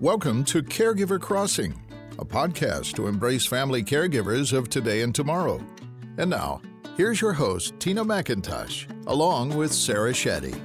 Welcome 0.00 0.44
to 0.44 0.62
Caregiver 0.62 1.20
Crossing, 1.20 1.74
a 2.20 2.24
podcast 2.24 2.94
to 2.94 3.08
embrace 3.08 3.44
family 3.46 3.82
caregivers 3.82 4.52
of 4.52 4.70
today 4.70 5.02
and 5.02 5.12
tomorrow. 5.12 5.60
And 6.18 6.30
now, 6.30 6.62
here's 6.96 7.20
your 7.20 7.32
host, 7.32 7.74
Tina 7.80 8.04
McIntosh, 8.04 8.86
along 9.08 9.56
with 9.56 9.72
Sarah 9.72 10.12
Shetty. 10.12 10.56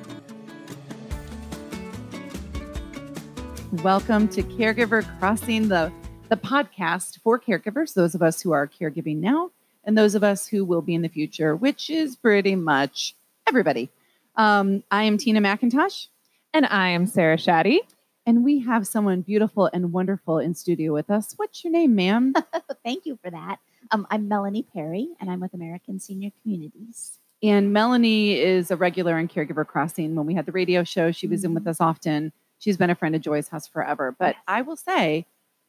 Welcome 3.81 4.27
to 4.27 4.43
Caregiver 4.43 5.03
Crossing, 5.17 5.67
the, 5.67 5.91
the 6.29 6.37
podcast 6.37 7.19
for 7.21 7.39
caregivers, 7.39 7.95
those 7.95 8.13
of 8.13 8.21
us 8.21 8.39
who 8.39 8.51
are 8.51 8.67
caregiving 8.67 9.17
now 9.17 9.49
and 9.83 9.97
those 9.97 10.13
of 10.13 10.23
us 10.23 10.45
who 10.45 10.63
will 10.63 10.83
be 10.83 10.93
in 10.93 11.01
the 11.01 11.09
future, 11.09 11.55
which 11.55 11.89
is 11.89 12.15
pretty 12.15 12.55
much 12.55 13.15
everybody. 13.47 13.89
Um, 14.35 14.83
I 14.91 15.05
am 15.05 15.17
Tina 15.17 15.41
McIntosh. 15.41 16.05
And 16.53 16.67
I 16.67 16.89
am 16.89 17.07
Sarah 17.07 17.37
Shaddy. 17.37 17.79
And 18.25 18.45
we 18.45 18.59
have 18.59 18.87
someone 18.87 19.21
beautiful 19.21 19.69
and 19.73 19.91
wonderful 19.91 20.39
in 20.39 20.55
studio 20.55 20.93
with 20.93 21.09
us. 21.09 21.33
What's 21.35 21.63
your 21.63 21.73
name, 21.73 21.95
ma'am? 21.95 22.33
Thank 22.83 23.05
you 23.05 23.19
for 23.21 23.29
that. 23.29 23.57
Um, 23.91 24.07
I'm 24.09 24.29
Melanie 24.29 24.65
Perry, 24.73 25.09
and 25.19 25.29
I'm 25.29 25.41
with 25.41 25.53
American 25.53 25.99
Senior 25.99 26.31
Communities. 26.41 27.19
And 27.41 27.73
Melanie 27.73 28.39
is 28.39 28.71
a 28.71 28.77
regular 28.77 29.19
in 29.19 29.27
Caregiver 29.27 29.67
Crossing. 29.67 30.15
When 30.15 30.25
we 30.25 30.33
had 30.33 30.45
the 30.45 30.53
radio 30.53 30.85
show, 30.85 31.11
she 31.11 31.27
was 31.27 31.43
in 31.43 31.53
with 31.53 31.67
us 31.67 31.81
often. 31.81 32.31
She's 32.59 32.77
been 32.77 32.89
a 32.89 32.95
friend 32.95 33.13
of 33.13 33.21
Joy's 33.21 33.49
house 33.49 33.67
forever. 33.67 34.15
But 34.17 34.37
I 34.47 34.61
will 34.61 34.77
say, 34.77 35.25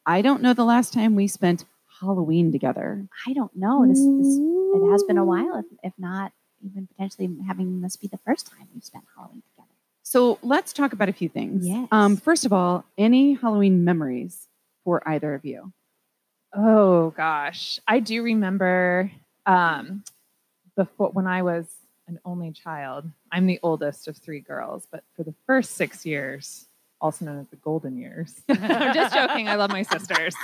I 0.06 0.22
don't 0.22 0.40
know 0.40 0.54
the 0.54 0.64
last 0.64 0.92
time 0.92 1.16
we 1.16 1.26
spent 1.26 1.64
Halloween 2.00 2.52
together. 2.52 3.08
I 3.26 3.32
don't 3.32 3.56
know. 3.56 3.84
This, 3.84 3.98
this 3.98 4.38
it 4.38 4.92
has 4.92 5.02
been 5.02 5.18
a 5.18 5.24
while, 5.24 5.58
if, 5.58 5.66
if 5.82 5.92
not 5.98 6.32
even 6.64 6.86
potentially 6.86 7.28
having 7.46 7.80
this 7.80 7.96
be 7.96 8.06
the 8.06 8.18
first 8.18 8.46
time 8.46 8.68
we've 8.72 8.84
spent 8.84 9.04
Halloween 9.16 9.42
together. 9.42 9.53
So 10.14 10.38
let's 10.42 10.72
talk 10.72 10.92
about 10.92 11.08
a 11.08 11.12
few 11.12 11.28
things. 11.28 11.66
Yes. 11.66 11.88
Um, 11.90 12.16
first 12.16 12.46
of 12.46 12.52
all, 12.52 12.84
any 12.96 13.32
Halloween 13.32 13.82
memories 13.82 14.46
for 14.84 15.02
either 15.08 15.34
of 15.34 15.44
you? 15.44 15.72
Oh 16.54 17.10
gosh. 17.10 17.80
I 17.88 17.98
do 17.98 18.22
remember 18.22 19.10
um 19.44 20.04
before 20.76 21.08
when 21.08 21.26
I 21.26 21.42
was 21.42 21.66
an 22.06 22.20
only 22.24 22.52
child. 22.52 23.10
I'm 23.32 23.48
the 23.48 23.58
oldest 23.64 24.06
of 24.06 24.16
three 24.16 24.38
girls, 24.38 24.86
but 24.88 25.02
for 25.16 25.24
the 25.24 25.34
first 25.48 25.72
six 25.72 26.06
years, 26.06 26.68
also 27.00 27.24
known 27.24 27.40
as 27.40 27.48
the 27.48 27.56
golden 27.56 27.96
years. 27.96 28.40
I'm 28.48 28.94
just 28.94 29.12
joking. 29.16 29.48
I 29.48 29.56
love 29.56 29.72
my 29.72 29.82
sisters. 29.82 30.36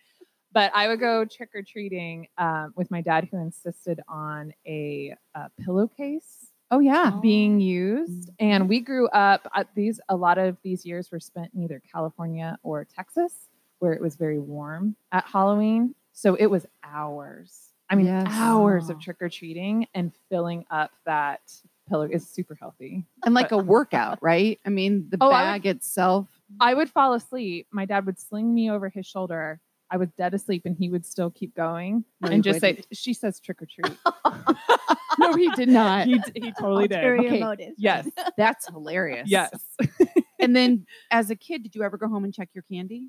but 0.52 0.72
I 0.74 0.88
would 0.88 1.00
go 1.00 1.26
trick 1.26 1.50
or 1.54 1.60
treating 1.60 2.28
um, 2.38 2.72
with 2.76 2.90
my 2.90 3.02
dad, 3.02 3.28
who 3.30 3.36
insisted 3.36 4.00
on 4.08 4.54
a, 4.66 5.14
uh 5.34 5.48
pillowcase 5.62 6.37
Oh 6.70 6.80
yeah. 6.80 7.12
Oh. 7.14 7.20
being 7.20 7.60
used. 7.60 8.30
And 8.38 8.68
we 8.68 8.78
mm-hmm. 8.78 8.84
grew 8.84 9.08
up 9.08 9.46
at 9.54 9.68
these 9.74 10.00
a 10.08 10.16
lot 10.16 10.38
of 10.38 10.56
these 10.62 10.84
years 10.84 11.10
were 11.10 11.20
spent 11.20 11.52
in 11.54 11.62
either 11.62 11.80
California 11.92 12.58
or 12.62 12.84
Texas, 12.84 13.32
where 13.78 13.92
it 13.92 14.00
was 14.02 14.16
very 14.16 14.38
warm 14.38 14.96
at 15.12 15.24
Halloween. 15.26 15.94
So 16.12 16.34
it 16.34 16.46
was 16.46 16.66
hours. 16.84 17.72
I 17.90 17.94
mean, 17.94 18.06
Yes. 18.06 18.26
hours 18.28 18.90
of 18.90 18.96
Oh. 18.96 19.00
trick 19.00 19.16
or 19.22 19.28
treating 19.30 19.86
and 19.94 20.12
filling 20.28 20.66
up 20.70 20.90
that 21.06 21.40
pillow 21.88 22.06
is 22.10 22.28
super 22.28 22.54
healthy. 22.54 23.06
And 23.24 23.34
like 23.34 23.50
a 23.50 23.56
workout, 23.56 24.18
right? 24.20 24.60
I 24.66 24.68
mean, 24.68 25.08
the 25.08 25.16
Oh, 25.22 25.30
I 25.30 25.44
bag 25.44 25.64
itself. 25.66 26.28
I 26.60 26.74
would 26.74 26.90
fall 26.90 27.14
asleep. 27.14 27.66
My 27.72 27.86
dad 27.86 28.04
would 28.04 28.18
sling 28.18 28.52
me 28.52 28.70
over 28.70 28.90
his 28.90 29.06
shoulder. 29.06 29.60
I 29.90 29.96
was 29.96 30.10
dead 30.18 30.34
asleep, 30.34 30.66
and 30.66 30.76
he 30.76 30.90
would 30.90 31.06
still 31.06 31.30
keep 31.30 31.54
going 31.54 32.04
No, 32.20 32.28
and 32.28 32.44
just 32.44 32.60
say. 32.60 32.82
"She 32.92 33.14
says 33.14 33.40
trick 33.40 33.62
or 33.62 33.66
treat." 33.66 33.96
No, 35.32 35.34
he 35.34 35.48
did 35.50 35.68
not. 35.68 36.06
he 36.06 36.20
he 36.34 36.52
totally 36.52 36.88
did. 36.88 36.98
Ulterior 36.98 37.28
Okay. 37.28 37.40
motives. 37.40 37.74
Yes, 37.78 38.08
That's 38.36 38.66
hilarious. 38.68 39.28
yes. 39.30 39.50
And 40.40 40.54
then 40.54 40.86
as 41.10 41.30
a 41.30 41.36
kid, 41.36 41.64
did 41.64 41.74
you 41.74 41.82
ever 41.82 41.96
go 41.98 42.06
home 42.08 42.22
and 42.24 42.32
check 42.32 42.48
your 42.54 42.62
candy? 42.70 43.08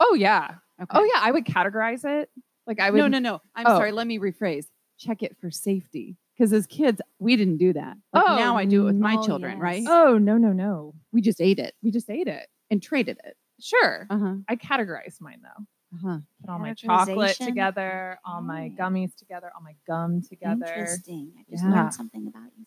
Oh 0.00 0.14
yeah. 0.14 0.54
Okay. 0.80 0.98
Oh 0.98 1.04
yeah. 1.04 1.20
I 1.20 1.30
would 1.30 1.44
categorize 1.44 2.04
it. 2.04 2.30
Like 2.66 2.80
I 2.80 2.90
would. 2.90 2.98
No, 2.98 3.08
no, 3.08 3.18
no. 3.18 3.40
I'm 3.54 3.66
Oh. 3.66 3.76
sorry. 3.76 3.92
Let 3.92 4.06
me 4.06 4.18
rephrase. 4.18 4.66
Check 4.98 5.22
it 5.22 5.36
for 5.40 5.50
safety. 5.50 6.16
Because 6.36 6.52
as 6.52 6.66
kids, 6.66 7.00
we 7.18 7.36
didn't 7.36 7.56
do 7.58 7.72
that. 7.74 7.96
Like 8.12 8.24
Oh, 8.28 8.36
now 8.36 8.56
I 8.56 8.64
do 8.66 8.82
it 8.82 8.84
with 8.86 8.96
my 8.96 9.16
oh, 9.18 9.24
children, 9.26 9.52
yes. 9.54 9.62
right? 9.62 9.84
Oh 9.86 10.18
no, 10.18 10.36
no, 10.36 10.52
no. 10.52 10.94
We 11.12 11.20
just 11.20 11.40
ate 11.40 11.58
it 11.58 11.74
We 11.82 11.90
just 11.90 12.08
ate 12.10 12.28
it. 12.28 12.46
and 12.70 12.82
traded 12.82 13.18
it. 13.24 13.36
Sure. 13.60 14.06
Uh 14.10 14.18
huh. 14.18 14.34
I 14.48 14.56
categorized 14.56 15.20
mine 15.20 15.40
though. 15.42 15.64
Uh-huh. 16.04 16.18
Put 16.40 16.50
all 16.50 16.58
my 16.58 16.74
chocolate 16.74 17.36
together, 17.36 18.18
all 18.24 18.40
my 18.40 18.70
gummies 18.78 19.14
together, 19.16 19.50
all 19.54 19.62
my 19.62 19.74
gum 19.86 20.22
together. 20.22 20.66
Interesting. 20.66 21.32
I 21.38 21.44
just 21.50 21.64
Yeah. 21.64 21.70
learned 21.70 21.94
something 21.94 22.26
about 22.26 22.50
you. 22.56 22.64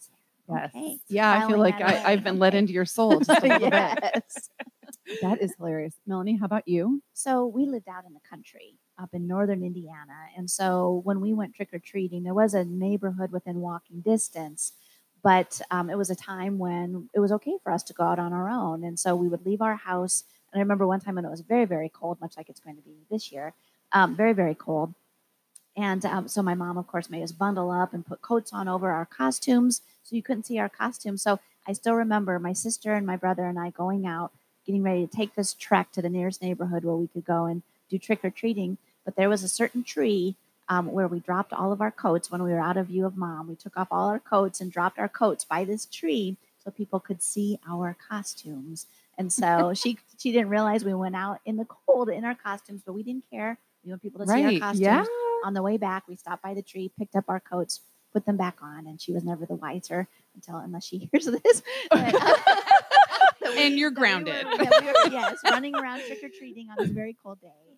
Yes. 0.48 0.72
Okay. 0.76 1.00
Yeah, 1.10 1.32
I 1.32 1.48
feel 1.48 1.60
like 1.60 1.80
I, 1.80 2.02
I've 2.14 2.24
been 2.24 2.40
let 2.40 2.56
into 2.56 2.74
your 2.74 2.86
soul 2.86 3.20
just 3.20 3.30
a 3.44 3.48
little 3.48 3.70
bit. 3.70 3.72
yes. 3.72 4.50
That 5.22 5.42
is 5.42 5.54
hilarious. 5.56 5.94
Melanie, 6.08 6.38
how 6.38 6.46
about 6.46 6.68
you? 6.68 7.02
So 7.14 7.46
we 7.46 7.66
lived 7.66 7.88
out 7.88 8.06
in 8.06 8.14
the 8.14 8.20
country 8.28 8.76
up 8.98 9.10
in 9.14 9.28
northern 9.28 9.64
Indiana. 9.64 10.14
And 10.36 10.50
so 10.50 11.02
when 11.04 11.22
we 11.22 11.34
went 11.34 11.54
trick 11.56 11.70
or 11.74 11.80
treating, 11.80 12.24
there 12.24 12.34
was 12.34 12.54
a 12.54 12.66
neighborhood 12.66 13.32
within 13.32 13.62
walking 13.62 14.02
distance, 14.02 14.74
but 15.24 15.62
um, 15.72 15.90
it 15.90 15.98
was 15.98 16.10
a 16.10 16.16
time 16.16 16.58
when 16.58 17.10
it 17.14 17.20
was 17.20 17.32
okay 17.34 17.58
for 17.64 17.72
us 17.72 17.84
to 17.84 17.94
go 17.94 18.04
out 18.04 18.20
on 18.20 18.34
our 18.34 18.50
own. 18.50 18.84
And 18.84 19.00
so 19.00 19.16
we 19.16 19.28
would 19.28 19.46
leave 19.46 19.62
our 19.62 19.76
house. 19.76 20.24
And 20.52 20.60
I 20.60 20.64
remember 20.64 20.88
one 20.88 21.00
time 21.00 21.16
when 21.16 21.26
it 21.26 21.32
was 21.32 21.42
very, 21.42 21.66
very 21.66 21.90
cold, 21.90 22.20
much 22.22 22.38
like 22.38 22.50
it's 22.50 22.60
going 22.60 22.76
to 22.76 22.82
be 22.82 22.96
this 23.10 23.32
year, 23.32 23.54
um, 23.92 24.16
very, 24.16 24.34
very 24.34 24.56
cold. 24.56 24.94
And 25.78 26.04
um, 26.06 26.28
so 26.28 26.42
my 26.42 26.56
mom, 26.56 26.78
of 26.78 26.88
course, 26.88 27.10
made 27.10 27.24
us 27.24 27.32
bundle 27.32 27.72
up 27.72 27.94
and 27.94 28.06
put 28.06 28.22
coats 28.22 28.52
on 28.52 28.68
over 28.68 28.92
our 28.92 29.06
costumes 29.06 29.82
so 30.04 30.16
you 30.16 30.24
couldn't 30.24 30.46
see 30.46 30.60
our 30.60 30.70
costumes. 30.70 31.22
So 31.22 31.40
I 31.68 31.74
still 31.74 31.94
remember 31.94 32.38
my 32.40 32.54
sister 32.54 32.94
and 32.94 33.06
my 33.06 33.16
brother 33.16 33.46
and 33.46 33.60
I 33.60 33.70
going 33.70 34.06
out, 34.06 34.32
getting 34.66 34.84
ready 34.84 35.06
to 35.06 35.16
take 35.16 35.36
this 35.36 35.54
trek 35.54 35.92
to 35.94 36.02
the 36.02 36.10
nearest 36.10 36.42
neighborhood 36.42 36.84
where 36.84 36.96
we 36.96 37.08
could 37.08 37.26
go 37.26 37.46
and 37.46 37.62
do 37.90 37.98
trick 37.98 38.26
or 38.26 38.30
treating. 38.30 38.78
But 39.06 39.16
there 39.16 39.30
was 39.30 39.44
a 39.44 39.50
certain 39.50 39.84
tree 39.84 40.36
um, 40.68 40.92
where 40.92 41.08
we 41.08 41.20
dropped 41.20 41.54
all 41.54 41.72
of 41.72 41.82
our 41.82 41.92
coats 41.92 42.32
when 42.32 42.44
we 42.44 42.52
were 42.52 42.60
out 42.60 42.78
of 42.78 42.88
view 42.88 43.06
of 43.06 43.18
mom. 43.18 43.48
We 43.48 43.56
took 43.56 43.78
off 43.78 43.88
all 43.92 44.10
our 44.10 44.20
coats 44.20 44.62
and 44.62 44.72
dropped 44.72 45.00
our 45.00 45.10
coats 45.10 45.44
by 45.44 45.64
this 45.64 45.86
tree 45.86 46.38
so 46.64 46.72
people 46.72 47.00
could 47.00 47.24
see 47.24 47.60
our 47.68 47.96
costumes. 48.08 48.86
And 49.20 49.32
so 49.32 49.74
she 49.76 50.00
she 50.18 50.32
didn't 50.32 50.50
realize 50.50 50.84
we 50.84 50.94
went 50.96 51.16
out 51.16 51.40
in 51.46 51.58
the 51.58 51.66
cold 51.66 52.10
in 52.10 52.24
our 52.26 52.34
costumes, 52.36 52.82
but 52.86 52.94
we 52.94 53.04
didn't 53.04 53.26
care. 53.30 53.60
We 53.84 53.92
want 53.92 54.02
people 54.02 54.22
to 54.22 54.28
see 54.28 54.34
our 54.42 54.48
Right, 54.48 54.60
costumes. 54.62 54.80
Yeah. 54.82 55.06
On 55.46 55.54
the 55.54 55.62
way 55.62 55.78
back, 55.78 56.08
we 56.08 56.16
stopped 56.16 56.42
by 56.42 56.54
the 56.54 56.62
tree, 56.62 56.92
picked 56.98 57.16
up 57.16 57.26
our 57.28 57.40
coats, 57.40 57.82
put 58.12 58.26
them 58.26 58.38
back 58.38 58.58
on, 58.64 58.88
and 58.88 59.00
she 59.00 59.12
was 59.14 59.24
never 59.24 59.46
the 59.46 59.56
wiser 59.56 60.08
until 60.36 60.58
unless 60.58 60.86
she 60.86 60.98
hears 61.12 61.26
this. 61.26 61.62
But- 61.92 62.16
uh, 62.16 62.20
that 63.42 63.54
we- 63.56 63.58
And 63.66 63.78
you're 63.78 63.92
that 63.92 64.00
we 64.00 64.02
grounded. 64.02 64.46
were- 64.46 64.58
we 64.58 64.86
were, 64.88 64.94
yes, 65.12 65.38
running 65.46 65.76
around 65.76 66.02
trick 66.08 66.20
or 66.24 66.30
treating 66.30 66.70
on 66.70 66.76
this 66.80 66.90
very 66.90 67.16
cold 67.24 67.40
day, 67.42 67.48
and 67.70 67.78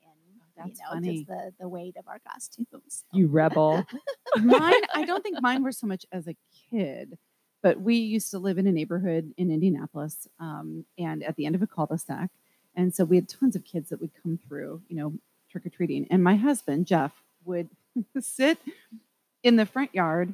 That's 0.58 0.80
you 0.80 0.86
know, 0.86 0.92
funny. 0.94 1.16
just 1.18 1.28
the 1.28 1.54
the 1.60 1.70
weight 1.70 1.96
of 1.98 2.08
our 2.08 2.20
costumes. 2.20 3.04
You 3.14 3.28
rebel. 3.28 3.86
mine, 4.42 4.74
I 4.96 5.06
don't 5.06 5.24
think 5.24 5.42
mine 5.42 5.64
were 5.64 5.72
so 5.72 5.88
much 5.88 6.06
as 6.12 6.28
a 6.28 6.36
kid, 6.72 7.18
but 7.62 7.82
we 7.82 7.96
used 7.96 8.32
to 8.32 8.40
live 8.40 8.58
in 8.58 8.68
a 8.68 8.72
neighborhood 8.72 9.34
in 9.38 9.52
Indianapolis 9.52 10.28
um, 10.40 10.86
and 10.98 11.24
at 11.24 11.36
the 11.36 11.46
end 11.46 11.56
of 11.56 11.62
a 11.62 11.68
cul-de-sac. 11.68 12.30
And 12.76 12.94
so 12.94 13.04
we 13.04 13.18
had 13.18 13.30
tons 13.30 13.56
of 13.56 13.64
kids 13.64 13.90
that 13.90 14.02
would 14.02 14.12
come 14.22 14.40
through, 14.48 14.82
you 14.88 14.96
know, 14.96 15.14
trick 15.50 15.66
or 15.66 15.70
treating. 15.70 16.08
And 16.10 16.24
my 16.24 16.36
husband, 16.36 16.88
Jeff, 16.88 17.12
would 17.46 17.70
sit 18.20 18.58
in 19.44 19.56
the 19.58 19.66
front 19.66 19.94
yard 19.94 20.34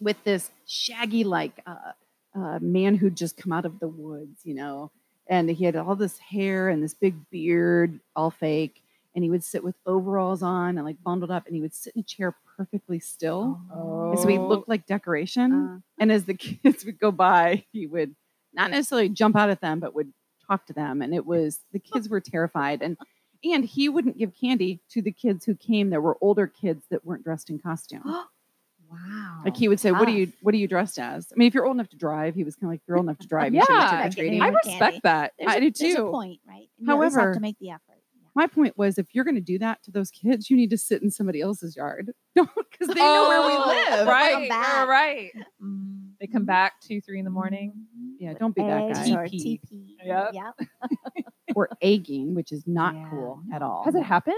with 0.00 0.22
this 0.24 0.50
shaggy, 0.66 1.24
like, 1.24 1.60
uh, 1.66 1.92
uh, 2.34 2.58
man 2.60 2.94
who'd 2.94 3.16
just 3.16 3.36
come 3.36 3.52
out 3.52 3.64
of 3.64 3.78
the 3.78 3.88
woods, 3.88 4.40
you 4.44 4.54
know, 4.54 4.90
and 5.26 5.50
he 5.50 5.64
had 5.64 5.76
all 5.76 5.94
this 5.94 6.18
hair 6.18 6.68
and 6.68 6.82
this 6.82 6.94
big 6.94 7.14
beard, 7.30 8.00
all 8.16 8.30
fake. 8.30 8.82
And 9.14 9.22
he 9.22 9.30
would 9.30 9.44
sit 9.44 9.62
with 9.62 9.74
overalls 9.84 10.42
on 10.42 10.78
and 10.78 10.86
like 10.86 11.02
bundled 11.02 11.30
up, 11.30 11.46
and 11.46 11.54
he 11.54 11.60
would 11.60 11.74
sit 11.74 11.94
in 11.94 12.00
a 12.00 12.04
chair 12.04 12.34
perfectly 12.56 12.98
still. 12.98 13.60
And 13.72 14.18
so 14.18 14.28
he 14.28 14.38
Oh. 14.38 14.46
looked 14.48 14.68
like 14.68 14.86
decoration. 14.86 15.52
Uh, 15.52 15.78
and 15.98 16.10
as 16.12 16.24
the 16.24 16.34
kids 16.62 16.84
would 16.84 16.98
go 16.98 17.10
by, 17.10 17.64
he 17.72 17.86
would 17.86 18.14
not 18.52 18.70
necessarily 18.70 19.08
jump 19.08 19.36
out 19.36 19.50
at 19.50 19.60
them, 19.60 19.80
but 19.80 19.94
would 19.94 20.12
talk 20.46 20.66
to 20.66 20.72
them. 20.72 21.00
And 21.02 21.14
it 21.14 21.24
was 21.26 21.60
the 21.72 21.78
kids 21.78 22.08
were 22.08 22.20
terrified. 22.20 22.82
And 22.82 22.96
and 23.44 23.64
he 23.64 23.88
wouldn't 23.88 24.18
give 24.18 24.32
candy 24.40 24.80
to 24.90 25.02
the 25.02 25.10
kids 25.10 25.44
who 25.44 25.54
came. 25.56 25.90
There 25.90 26.00
were 26.00 26.16
older 26.20 26.46
kids 26.46 26.84
that 26.90 27.04
weren't 27.04 27.24
dressed 27.24 27.50
in 27.50 27.58
costume. 27.58 28.02
wow. 28.90 29.42
Like 29.44 29.56
he 29.56 29.68
would 29.68 29.80
say, 29.80 29.90
"What 29.90 30.06
are 30.06 30.12
you? 30.12 30.32
What 30.42 30.54
are 30.54 30.58
you 30.58 30.68
dressed 30.68 30.98
as?" 30.98 31.26
I 31.32 31.36
mean, 31.36 31.48
if 31.48 31.54
you're 31.54 31.66
old 31.66 31.76
enough 31.76 31.88
to 31.90 31.96
drive, 31.96 32.34
he 32.34 32.44
was 32.44 32.54
kind 32.54 32.64
of 32.68 32.70
like, 32.74 32.80
"If 32.80 32.88
you're 32.88 32.98
old 32.98 33.06
enough 33.06 33.18
to 33.18 33.26
drive, 33.26 33.54
you 33.54 33.62
Yeah. 33.68 33.88
trick-or-treating." 34.02 34.42
I 34.42 34.48
respect 34.48 34.78
candy. 34.80 35.00
that. 35.04 35.32
There's 35.38 35.50
I 35.50 35.56
a- 35.56 35.60
do 35.60 35.70
too. 35.70 36.10
point, 36.10 36.40
right? 36.46 36.68
You 36.78 36.92
at 36.92 36.98
least 37.00 37.14
have 37.14 37.20
However- 37.22 37.34
to 37.34 37.40
make 37.40 37.58
the 37.58 37.70
effort. 37.70 37.91
Yeah. 38.34 38.42
My 38.42 38.46
point 38.46 38.76
was, 38.78 38.98
if 38.98 39.08
you're 39.14 39.24
going 39.24 39.34
to 39.34 39.40
do 39.40 39.58
that 39.58 39.82
to 39.84 39.90
those 39.90 40.10
kids, 40.10 40.48
you 40.50 40.56
need 40.56 40.70
to 40.70 40.78
sit 40.78 41.02
in 41.02 41.10
somebody 41.10 41.40
else's 41.40 41.76
yard, 41.76 42.10
don't 42.36 42.48
because 42.70 42.88
they 42.94 43.00
know 43.00 43.28
where 43.28 43.46
we 43.46 43.52
Oh, 43.54 43.66
live. 43.90 44.08
Right. 44.08 44.48
back. 44.48 44.88
Right. 44.88 45.30
Mm. 45.62 46.10
They 46.20 46.26
come 46.26 46.44
back 46.44 46.74
two, 46.80 47.00
three 47.00 47.18
in 47.18 47.24
the 47.24 47.30
morning. 47.30 47.72
Yeah, 48.18 48.30
With 48.30 48.38
don't 48.38 48.54
be 48.54 48.62
that 48.62 48.82
eggs 48.90 48.98
guy. 49.10 49.14
Or 49.16 49.26
TP. 49.26 49.60
TP. 49.60 49.86
Yep. 50.04 50.30
Yep. 50.34 50.68
or 51.56 51.68
egging, 51.82 52.34
which 52.34 52.52
is 52.52 52.62
not 52.66 52.94
Yeah, 52.94 53.08
cool 53.10 53.42
at 53.52 53.60
all. 53.62 53.82
Has 53.84 53.94
it 53.96 54.02
happened? 54.04 54.36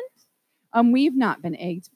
Um, 0.73 0.91
we've 0.93 1.15
not 1.15 1.43
been 1.43 1.55
egged, 1.57 1.91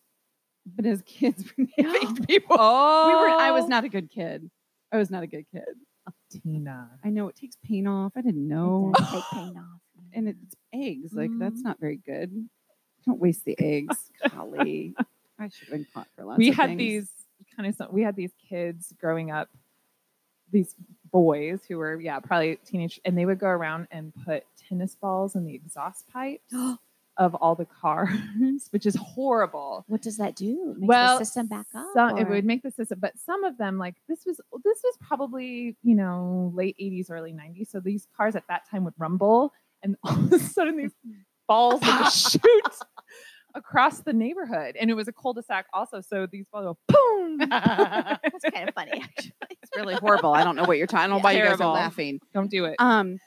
but 0.66 0.84
as 0.86 1.02
kids, 1.02 1.44
we 1.58 1.72
have 1.78 1.94
egged 1.96 2.28
people. 2.28 2.56
Oh, 2.58 3.08
We 3.08 3.14
were. 3.14 3.28
I 3.40 3.50
was 3.50 3.66
not 3.66 3.84
a 3.84 3.88
good 3.88 4.10
kid. 4.10 4.48
I 4.92 4.98
was 4.98 5.10
not 5.10 5.22
a 5.22 5.26
good 5.26 5.44
kid. 5.50 5.64
Tina. 6.30 6.90
I 7.04 7.08
know 7.10 7.28
it 7.28 7.36
takes 7.36 7.56
pain 7.64 7.86
off. 7.86 8.12
I 8.16 8.20
didn't 8.22 8.44
It 8.44 8.54
know. 8.54 8.92
does 8.94 9.10
take 9.10 9.24
pain 9.32 9.56
off. 9.56 9.80
and 10.12 10.28
it's 10.28 10.54
eggs. 10.72 11.12
Like 11.12 11.30
that's 11.38 11.60
Mhm. 11.60 11.64
not 11.64 11.80
very 11.80 11.96
good. 11.96 12.48
Don't 13.06 13.20
waste 13.20 13.44
the 13.44 13.58
eggs, 13.58 14.10
golly. 14.34 14.94
I 15.38 15.48
should 15.48 15.68
have 15.68 15.78
been 15.78 15.86
caught 15.94 16.08
for 16.16 16.24
lots. 16.24 16.38
we 16.38 16.50
had 16.50 16.70
things. 16.70 16.78
these 16.78 17.10
kind 17.56 17.68
of 17.80 17.92
we 17.92 18.02
had 18.02 18.16
these 18.16 18.32
kids 18.48 18.92
growing 19.00 19.30
up 19.30 19.48
these 20.50 20.74
boys 21.10 21.60
who 21.68 21.76
were 21.78 22.00
yeah 22.00 22.18
probably 22.20 22.56
teenage 22.66 23.00
and 23.04 23.16
they 23.16 23.26
would 23.26 23.38
go 23.38 23.46
around 23.48 23.86
and 23.90 24.12
put 24.24 24.44
tennis 24.68 24.94
balls 24.96 25.34
in 25.36 25.44
the 25.44 25.54
exhaust 25.54 26.06
pipes 26.12 26.52
of 27.16 27.34
all 27.36 27.54
the 27.54 27.64
cars 27.66 28.10
which 28.70 28.86
is 28.86 28.94
horrible 28.96 29.84
What 29.88 30.02
does 30.02 30.16
that 30.18 30.36
do? 30.36 30.74
It 30.80 30.86
well 30.86 31.18
the 31.18 31.24
system 31.24 31.46
back 31.48 31.66
up. 31.74 31.86
some, 31.94 32.16
it 32.18 32.28
would 32.28 32.44
make 32.44 32.62
the 32.62 32.70
system 32.70 32.98
but 33.00 33.18
some 33.18 33.44
of 33.44 33.56
them 33.58 33.78
like 33.78 33.94
this 34.08 34.24
was 34.26 34.40
this 34.64 34.80
was 34.84 34.96
probably 35.00 35.76
you 35.82 35.94
know 35.94 36.50
late 36.54 36.76
80s 36.80 37.10
early 37.10 37.32
90s 37.32 37.70
so 37.70 37.80
these 37.80 38.06
cars 38.16 38.34
at 38.36 38.44
that 38.48 38.68
time 38.70 38.84
would 38.84 38.94
rumble 38.98 39.52
and 39.82 39.96
all 40.04 40.14
of 40.18 40.32
a 40.32 40.38
sudden 40.38 40.76
these 40.76 40.92
balls 41.46 41.80
would 41.80 41.88
just 42.04 42.32
shoot 42.32 42.62
across 43.54 44.00
the 44.00 44.12
neighborhood 44.12 44.76
and 44.78 44.90
it 44.90 44.94
was 44.94 45.08
a 45.08 45.12
cul-de-sac 45.12 45.66
also 45.72 46.00
so 46.00 46.26
these 46.30 46.44
balls 46.52 46.64
go 46.64 46.78
boom 46.88 47.38
That's 47.48 48.44
kind 48.52 48.68
of 48.68 48.74
funny, 48.74 49.00
actually. 49.02 49.32
It's 49.62 49.70
really 49.76 49.94
horrible. 49.94 50.32
I 50.34 50.44
don't 50.44 50.56
know 50.56 50.64
what 50.64 50.76
you're 50.78 50.86
talking. 50.86 51.04
I 51.04 51.06
don't 51.08 51.10
know 51.10 51.16
Yeah. 51.18 51.22
why 51.22 51.32
you 51.32 51.44
guys 51.44 51.60
are 51.60 51.72
laughing. 51.72 52.20
don't 52.34 52.50
do 52.50 52.64
it 52.66 52.76
Um, 52.78 53.18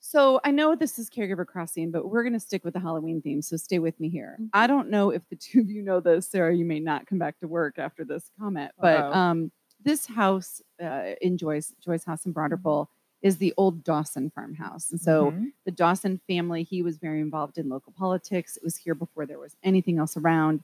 so 0.00 0.40
I 0.44 0.50
know 0.50 0.74
this 0.74 0.98
is 0.98 1.10
caregiver 1.10 1.46
crossing, 1.46 1.90
but 1.90 2.08
we're 2.08 2.22
going 2.22 2.32
to 2.32 2.40
stick 2.40 2.64
with 2.64 2.74
the 2.74 2.80
Halloween 2.80 3.20
theme. 3.22 3.42
So 3.42 3.56
stay 3.56 3.78
with 3.78 3.98
me 4.00 4.08
here. 4.08 4.34
Mm-hmm. 4.40 4.46
I 4.54 4.66
don't 4.66 4.88
know 4.90 5.10
if 5.10 5.22
the 5.28 5.36
two 5.36 5.60
of 5.60 5.70
you 5.70 5.82
know 5.82 6.00
this, 6.00 6.28
Sarah. 6.30 6.54
You 6.54 6.64
may 6.64 6.80
not 6.80 7.06
come 7.06 7.18
back 7.18 7.38
to 7.40 7.46
work 7.48 7.78
after 7.78 8.04
this 8.04 8.30
comment, 8.40 8.72
but 8.80 8.98
Uh-oh. 8.98 9.12
um, 9.12 9.52
this 9.84 10.06
house 10.06 10.62
uh, 10.82 11.10
in 11.20 11.36
Joy's 11.36 11.74
Joy's 11.84 12.04
House 12.04 12.24
in 12.24 12.32
Broad 12.32 12.50
Ripple 12.50 12.90
is 13.22 13.36
the 13.38 13.52
old 13.56 13.84
Dawson 13.84 14.30
farmhouse, 14.30 14.90
and 14.90 15.00
so 15.00 15.32
Mhm. 15.32 15.52
the 15.66 15.70
Dawson 15.72 16.18
family. 16.26 16.62
He 16.62 16.82
was 16.82 16.96
very 16.98 17.20
involved 17.20 17.58
in 17.58 17.68
local 17.68 17.92
politics. 17.92 18.56
It 18.56 18.62
was 18.64 18.76
here 18.76 18.94
before 18.94 19.26
there 19.26 19.38
was 19.38 19.56
anything 19.62 19.98
else 19.98 20.16
around. 20.16 20.62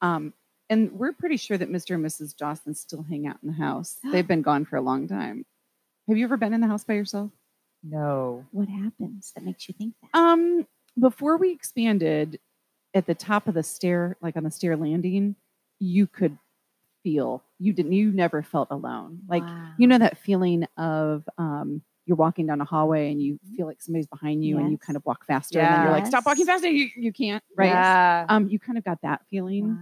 Um, 0.00 0.32
and 0.70 0.92
we're 0.92 1.12
pretty 1.12 1.36
sure 1.36 1.58
that 1.58 1.68
Mr. 1.70 1.94
and 1.96 2.04
Mrs. 2.04 2.34
Dawson 2.36 2.74
still 2.74 3.02
hang 3.02 3.26
out 3.26 3.38
in 3.42 3.48
the 3.48 3.54
house. 3.54 3.98
They've 4.04 4.26
been 4.26 4.42
gone 4.42 4.64
for 4.64 4.76
a 4.76 4.80
long 4.80 5.06
time. 5.08 5.44
Have 6.08 6.16
you 6.16 6.24
ever 6.24 6.36
been 6.36 6.54
in 6.54 6.60
the 6.60 6.66
house 6.68 6.84
by 6.84 6.94
yourself? 6.94 7.30
no 7.82 8.44
What 8.52 8.68
happens 8.68 9.32
that 9.34 9.44
makes 9.44 9.68
you 9.68 9.74
think 9.74 9.94
that? 10.02 10.18
Um, 10.18 10.66
before 10.98 11.36
we 11.38 11.50
expanded, 11.52 12.38
at 12.94 13.06
the 13.06 13.14
top 13.14 13.46
of 13.48 13.54
the 13.54 13.62
stair, 13.62 14.16
like 14.20 14.36
on 14.36 14.42
the 14.44 14.50
stair 14.50 14.76
landing, 14.76 15.36
you 15.78 16.06
could 16.06 16.36
feel 17.02 17.42
you 17.58 17.72
didn't. 17.72 17.92
You 17.92 18.10
never 18.12 18.42
felt 18.42 18.68
alone. 18.70 19.20
Like 19.28 19.44
you 19.78 19.86
know 19.86 19.98
that 19.98 20.18
feeling 20.18 20.66
of 20.76 21.26
um, 21.38 21.82
you're 22.10 22.16
walking 22.16 22.44
down 22.44 22.60
a 22.60 22.64
hallway 22.64 23.12
and 23.12 23.22
you 23.22 23.38
feel 23.56 23.68
like 23.68 23.80
somebody's 23.80 24.08
behind 24.08 24.44
you, 24.44 24.58
and 24.58 24.68
you 24.72 24.76
kind 24.78 24.96
of 24.96 25.06
walk 25.06 25.24
faster, 25.26 25.60
and 25.60 25.72
then 25.72 25.80
you're 25.80 25.92
like, 25.92 26.08
"Stop 26.08 26.26
walking 26.26 26.44
faster!" 26.44 26.68
You 26.68 26.88
you 26.96 27.12
can't, 27.12 27.42
right? 27.56 27.68
Yeah. 27.68 28.26
Um, 28.28 28.48
you 28.48 28.58
kind 28.58 28.76
of 28.76 28.82
got 28.84 29.00
that 29.02 29.20
feeling 29.30 29.68
Wow. 29.68 29.78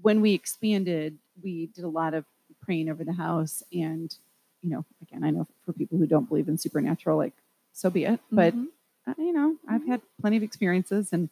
when 0.00 0.20
we 0.20 0.32
expanded, 0.34 1.18
we 1.40 1.66
did 1.68 1.84
a 1.84 1.88
lot 1.88 2.14
of 2.14 2.24
praying 2.60 2.88
over 2.88 3.04
the 3.04 3.12
house. 3.12 3.62
And, 3.72 4.12
you 4.60 4.70
know, 4.70 4.84
again, 5.02 5.22
I 5.22 5.30
know 5.30 5.46
for 5.64 5.72
people 5.72 5.98
who 5.98 6.06
don't 6.06 6.28
believe 6.28 6.48
in 6.48 6.58
supernatural, 6.58 7.16
like, 7.16 7.34
so 7.72 7.88
be 7.90 8.04
it. 8.06 8.18
But, 8.32 8.54
Mhm. 8.54 8.68
uh, 9.06 9.14
you 9.18 9.32
know, 9.32 9.56
I've 9.68 9.82
Mhm. 9.82 9.86
had 9.86 10.02
plenty 10.20 10.36
of 10.38 10.42
experiences 10.42 11.12
and 11.12 11.30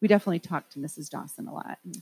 we 0.00 0.06
definitely 0.06 0.38
talked 0.38 0.70
to 0.72 0.78
Mrs. 0.78 1.10
Dawson 1.10 1.48
a 1.48 1.52
lot 1.54 1.78
and 1.84 2.00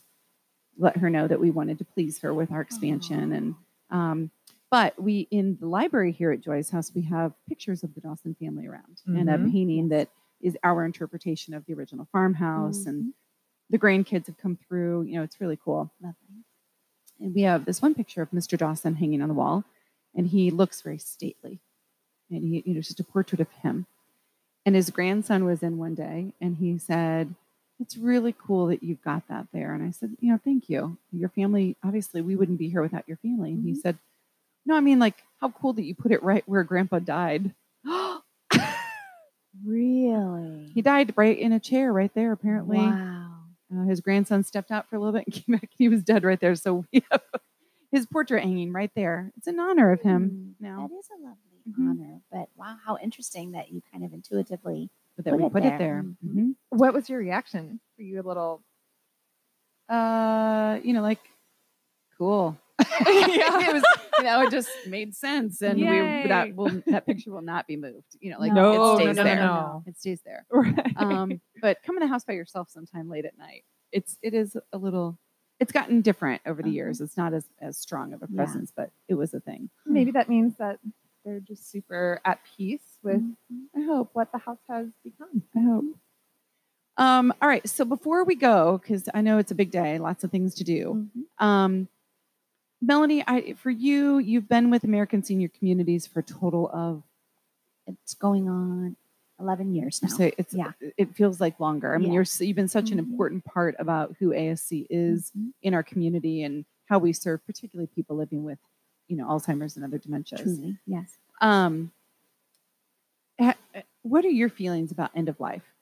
let 0.76 0.98
her 0.98 1.08
know 1.08 1.26
that 1.26 1.40
we 1.40 1.50
wanted 1.50 1.78
to 1.78 1.84
please 1.86 2.18
her 2.20 2.34
with 2.34 2.50
our 2.52 2.60
expansion. 2.60 3.32
And, 3.32 3.54
um, 3.90 4.30
but 4.70 5.00
we, 5.02 5.28
in 5.30 5.56
the 5.60 5.66
library 5.66 6.12
here 6.12 6.32
at 6.32 6.40
Joy's 6.40 6.70
house, 6.70 6.92
we 6.94 7.02
have 7.02 7.32
pictures 7.48 7.82
of 7.82 7.94
the 7.94 8.00
Dawson 8.00 8.34
family 8.34 8.66
around 8.66 9.02
and 9.14 9.28
a 9.30 9.38
Mhm. 9.38 9.50
painting 9.50 9.88
that 9.90 10.08
is 10.40 10.56
our 10.64 10.84
interpretation 10.84 11.54
of 11.54 11.64
the 11.66 11.74
original 11.74 12.06
farmhouse. 12.12 12.86
And 12.86 13.14
the 13.70 13.78
grandkids 13.78 14.26
have 14.26 14.38
come 14.38 14.56
through. 14.56 15.02
You 15.02 15.16
know, 15.16 15.22
it's 15.22 15.40
really 15.40 15.56
cool. 15.56 15.90
Lovely. 16.00 16.44
And 17.20 17.34
we 17.34 17.42
have 17.42 17.64
this 17.66 17.82
one 17.82 17.94
picture 17.94 18.22
of 18.22 18.30
Mr. 18.32 18.56
Dawson 18.58 18.94
hanging 18.96 19.22
on 19.22 19.28
the 19.28 19.34
wall, 19.34 19.64
and 20.14 20.26
he 20.28 20.50
looks 20.50 20.82
very 20.82 20.98
stately. 20.98 21.60
And 22.30 22.44
he, 22.44 22.62
you 22.66 22.74
know, 22.74 22.80
just 22.80 23.00
a 23.00 23.04
portrait 23.04 23.40
of 23.40 23.50
him. 23.50 23.86
And 24.66 24.74
his 24.74 24.90
grandson 24.90 25.44
was 25.44 25.62
in 25.62 25.78
one 25.78 25.94
day, 25.94 26.34
and 26.40 26.56
he 26.56 26.78
said, 26.78 27.34
"It's 27.80 27.96
really 27.96 28.32
cool 28.38 28.66
that 28.68 28.82
you've 28.82 29.02
got 29.02 29.28
that 29.28 29.48
there." 29.52 29.74
And 29.74 29.82
I 29.84 29.90
said, 29.90 30.16
"You 30.20 30.32
know, 30.32 30.38
thank 30.38 30.68
you. 30.70 30.98
Your 31.12 31.30
family, 31.30 31.76
obviously, 31.82 32.22
we 32.22 32.36
wouldn't 32.36 32.58
be 32.58 32.68
here 32.70 32.82
without 32.82 33.08
your 33.08 33.16
family." 33.18 33.52
And 33.52 33.64
he 33.64 33.74
Mhm. 33.74 33.80
said, 33.82 33.98
"No, 34.66 34.74
I 34.76 34.80
mean, 34.80 34.98
like, 34.98 35.16
how 35.40 35.50
cool 35.50 35.72
that 35.74 35.82
you 35.84 35.94
put 35.94 36.12
it 36.12 36.22
right 36.22 36.42
where 36.46 36.64
Grandpa 36.64 36.98
died. 37.00 37.54
Really? 39.64 40.70
He 40.74 40.80
died 40.82 41.12
right 41.16 41.36
in 41.36 41.52
a 41.52 41.60
chair, 41.60 41.92
right 41.92 42.12
there. 42.14 42.32
Apparently, 42.32 42.76
Wow. 42.78 43.26
Uh, 43.72 43.84
his 43.84 44.00
grandson 44.00 44.42
stepped 44.42 44.70
out 44.72 44.88
for 44.88 44.96
a 44.96 44.98
little 44.98 45.12
bit 45.12 45.26
and 45.26 45.34
came 45.46 45.54
back. 45.54 45.62
And 45.62 45.70
he 45.76 45.88
was 45.88 46.02
dead 46.02 46.24
right 46.24 46.40
there. 46.40 46.54
So 46.56 46.84
we 46.92 47.02
have 47.10 47.20
his 47.92 48.06
portrait 48.06 48.42
hanging 48.42 48.72
right 48.72 48.90
there. 48.94 49.32
It's 49.36 49.46
in 49.48 49.58
honor 49.60 49.92
of 49.92 50.00
him 50.02 50.54
Mm, 50.60 50.60
now 50.60 50.88
That 50.88 50.94
is 50.94 51.08
a 51.10 51.22
lovely 51.22 51.36
Mhm. 51.68 51.90
honor. 51.90 52.20
But 52.32 52.48
wow, 52.56 52.76
how 52.84 52.96
interesting 53.02 53.52
that 53.52 53.70
you 53.70 53.82
kind 53.92 54.04
of 54.04 54.12
intuitively 54.12 54.90
that 55.18 55.30
put 55.30 55.38
we 55.40 55.46
it 55.46 55.52
put 55.52 55.62
there. 55.62 55.74
it 55.74 55.78
there. 55.78 56.02
Mhm. 56.24 56.36
Mhm. 56.36 56.54
what 56.70 56.94
was 56.94 57.08
your 57.08 57.18
reaction 57.18 57.80
were 57.98 58.04
you 58.04 58.20
a 58.20 58.22
little 58.22 58.62
Uh, 59.88 60.78
you 60.84 60.92
know, 60.92 61.02
like 61.02 61.18
cool. 62.18 62.56
Yeah. 63.36 63.68
it 63.68 63.72
was, 63.72 63.84
you 64.18 64.24
know, 64.24 64.42
it 64.42 64.50
just 64.50 64.68
made 64.86 65.14
sense, 65.14 65.62
and 65.62 65.78
we 65.80 66.28
that 66.28 66.54
will 66.56 66.82
that 66.86 67.06
picture 67.06 67.30
will 67.30 67.42
not 67.42 67.66
be 67.66 67.76
moved. 67.76 68.16
You 68.20 68.32
know, 68.32 68.38
like 68.38 68.52
No, 68.52 68.72
it 68.72 68.78
no, 68.78 68.94
stays 68.96 69.16
no, 69.16 69.24
there. 69.24 69.36
no, 69.36 69.54
no. 69.54 69.84
It 69.86 69.98
stays 69.98 70.20
there. 70.24 70.46
right 70.52 70.92
Um, 70.96 71.40
but 71.62 71.78
come 71.84 71.96
in 71.96 72.00
the 72.00 72.06
house 72.08 72.24
by 72.24 72.34
yourself 72.34 72.68
sometime 72.70 73.08
late 73.08 73.24
at 73.24 73.36
night. 73.38 73.64
It's 73.92 74.18
it 74.22 74.34
is 74.34 74.56
a 74.72 74.78
little. 74.78 75.18
It's 75.60 75.72
gotten 75.72 76.00
different 76.00 76.40
over 76.46 76.62
the 76.62 76.68
Uh-huh. 76.70 76.74
years. 76.74 77.00
It's 77.00 77.16
not 77.16 77.32
as 77.34 77.46
as 77.60 77.76
strong 77.78 78.12
of 78.12 78.22
a 78.22 78.28
Yeah. 78.30 78.36
presence, 78.36 78.72
but 78.74 78.90
it 79.08 79.14
was 79.14 79.34
a 79.34 79.40
thing. 79.40 79.70
maybe 79.86 80.10
that 80.12 80.28
means 80.28 80.56
that 80.58 80.78
they're 81.24 81.40
just 81.40 81.70
super 81.70 82.20
at 82.24 82.38
peace 82.56 82.98
with 83.02 83.20
Mhm. 83.20 83.66
i 83.76 83.82
hope 83.84 84.08
what 84.14 84.32
the 84.32 84.38
house 84.38 84.62
has 84.70 84.88
become 85.04 85.42
I 85.54 85.60
hope. 85.60 85.84
Um, 86.96 87.32
all 87.40 87.48
right. 87.48 87.66
So 87.68 87.84
before 87.84 88.24
we 88.24 88.34
go, 88.34 88.78
because 88.78 89.08
I 89.14 89.20
know 89.22 89.38
it's 89.38 89.50
a 89.52 89.54
big 89.54 89.70
day, 89.70 89.98
lots 89.98 90.24
of 90.24 90.30
things 90.30 90.54
to 90.56 90.64
do. 90.64 91.08
Mhm. 91.40 91.44
Um, 91.44 91.88
Melanie, 92.82 93.22
I 93.26 93.54
for 93.54 93.70
you, 93.70 94.18
you've 94.18 94.48
been 94.48 94.70
with 94.70 94.84
American 94.84 95.22
Senior 95.22 95.48
Communities 95.48 96.06
for 96.06 96.20
a 96.20 96.22
total 96.22 96.70
of 96.72 97.02
It's 97.86 98.14
going 98.14 98.48
on 98.48 98.96
11 99.38 99.74
years 99.74 100.02
now. 100.02 100.08
say 100.08 100.32
it's 100.38 100.54
Yeah. 100.54 100.72
it 100.80 101.14
feels 101.14 101.40
like 101.40 101.58
longer. 101.60 101.94
I 101.94 101.98
mean, 101.98 102.08
Yeah. 102.08 102.14
you're 102.14 102.46
you've 102.46 102.56
been 102.56 102.68
such 102.68 102.90
an 102.90 102.98
Mhm. 102.98 103.10
important 103.10 103.44
part 103.44 103.74
about 103.78 104.16
who 104.18 104.32
ASC 104.32 104.86
is 104.90 105.30
Mhm. 105.36 105.52
in 105.62 105.74
our 105.74 105.82
community 105.82 106.42
and 106.42 106.64
how 106.86 106.98
we 106.98 107.12
serve, 107.12 107.44
particularly 107.46 107.86
people 107.88 108.16
living 108.16 108.44
with, 108.44 108.58
you 109.08 109.16
know, 109.16 109.26
Alzheimer's 109.28 109.76
and 109.76 109.84
other 109.84 109.98
dementias. 109.98 110.42
Truly, 110.42 110.78
yes. 110.86 111.18
Um, 111.40 111.92
what 114.02 114.24
are 114.24 114.30
your 114.30 114.48
feelings 114.48 114.90
about 114.92 115.10
end 115.14 115.28
of 115.28 115.38
life? 115.40 115.74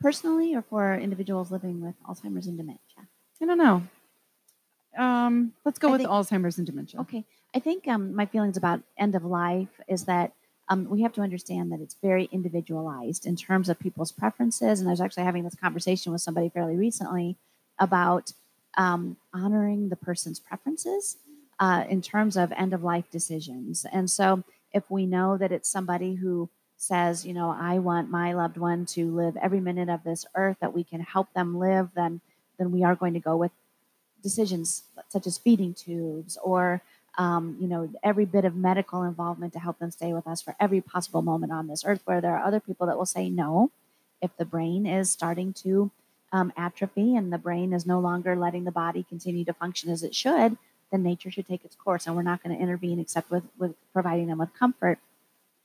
Personally, 0.00 0.54
or 0.54 0.62
for 0.62 0.94
individuals 0.94 1.50
living 1.50 1.80
with 1.80 1.94
Alzheimer's 2.04 2.46
and 2.46 2.56
dementia? 2.58 3.08
I 3.40 3.44
don't 3.46 3.58
know. 3.58 3.82
Um, 4.96 5.52
let's 5.64 5.78
go 5.78 5.88
I 5.88 5.92
with 5.92 6.00
think- 6.02 6.10
Alzheimer's 6.10 6.58
and 6.58 6.66
dementia. 6.66 7.00
Okay. 7.00 7.24
I 7.54 7.58
think 7.58 7.88
um, 7.88 8.14
my 8.14 8.26
feelings 8.26 8.56
about 8.56 8.80
end 8.98 9.14
of 9.14 9.24
life 9.24 9.80
is 9.88 10.04
that 10.04 10.32
um, 10.68 10.88
we 10.90 11.02
have 11.02 11.12
to 11.14 11.20
understand 11.20 11.70
that 11.72 11.80
it's 11.80 11.96
very 12.02 12.28
individualized 12.32 13.24
in 13.24 13.36
terms 13.36 13.68
of 13.68 13.78
people's 13.78 14.12
preferences. 14.12 14.80
And 14.80 14.88
I 14.88 14.92
was 14.92 15.00
actually 15.00 15.22
having 15.24 15.44
this 15.44 15.54
conversation 15.54 16.12
with 16.12 16.20
somebody 16.20 16.48
fairly 16.48 16.76
recently 16.76 17.36
about 17.78 18.32
um, 18.76 19.16
honoring 19.32 19.88
the 19.88 19.96
person's 19.96 20.40
preferences 20.40 21.16
uh, 21.60 21.84
in 21.88 22.02
terms 22.02 22.36
of 22.36 22.52
end 22.52 22.74
of 22.74 22.82
life 22.82 23.08
decisions. 23.10 23.86
And 23.90 24.10
so 24.10 24.42
if 24.72 24.90
we 24.90 25.06
know 25.06 25.38
that 25.38 25.52
it's 25.52 25.70
somebody 25.70 26.16
who 26.16 26.50
says, 26.76 27.24
you 27.24 27.32
know, 27.32 27.56
I 27.58 27.78
want 27.78 28.10
my 28.10 28.34
loved 28.34 28.58
one 28.58 28.84
to 28.86 29.10
live 29.14 29.36
every 29.38 29.60
minute 29.60 29.88
of 29.88 30.04
this 30.04 30.26
earth 30.34 30.58
that 30.60 30.74
we 30.74 30.84
can 30.84 31.00
help 31.00 31.32
them 31.32 31.58
live, 31.58 31.90
then 31.94 32.20
then 32.58 32.70
we 32.70 32.82
are 32.82 32.94
going 32.94 33.14
to 33.14 33.20
go 33.20 33.36
with 33.36 33.52
decisions 34.22 34.84
such 35.08 35.26
as 35.26 35.38
feeding 35.38 35.74
tubes 35.74 36.38
or 36.42 36.82
um, 37.18 37.56
you 37.60 37.66
know 37.66 37.88
every 38.02 38.24
bit 38.24 38.44
of 38.44 38.54
medical 38.54 39.02
involvement 39.02 39.52
to 39.52 39.58
help 39.58 39.78
them 39.78 39.90
stay 39.90 40.12
with 40.12 40.26
us 40.26 40.42
for 40.42 40.54
every 40.60 40.80
possible 40.80 41.22
moment 41.22 41.52
on 41.52 41.66
this 41.66 41.84
earth 41.84 42.02
where 42.04 42.20
there 42.20 42.36
are 42.36 42.44
other 42.44 42.60
people 42.60 42.86
that 42.86 42.98
will 42.98 43.06
say 43.06 43.28
no 43.28 43.70
if 44.20 44.36
the 44.36 44.44
brain 44.44 44.86
is 44.86 45.10
starting 45.10 45.52
to 45.52 45.90
um, 46.32 46.52
atrophy 46.56 47.16
and 47.16 47.32
the 47.32 47.38
brain 47.38 47.72
is 47.72 47.86
no 47.86 48.00
longer 48.00 48.36
letting 48.36 48.64
the 48.64 48.72
body 48.72 49.04
continue 49.08 49.44
to 49.44 49.52
function 49.52 49.90
as 49.90 50.02
it 50.02 50.14
should 50.14 50.58
then 50.90 51.02
nature 51.02 51.30
should 51.30 51.46
take 51.46 51.64
its 51.64 51.74
course 51.74 52.06
and 52.06 52.14
we're 52.14 52.22
not 52.22 52.42
going 52.42 52.54
to 52.54 52.62
intervene 52.62 52.98
except 52.98 53.30
with, 53.30 53.44
with 53.58 53.74
providing 53.92 54.26
them 54.28 54.38
with 54.38 54.54
comfort. 54.54 54.98